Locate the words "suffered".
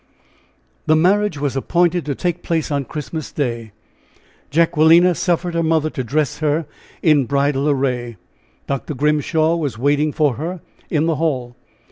5.13-5.53